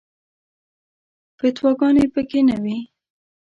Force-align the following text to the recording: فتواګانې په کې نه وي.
فتواګانې 1.37 2.05
په 2.13 2.21
کې 2.29 2.39
نه 2.47 2.55
وي. 2.63 2.77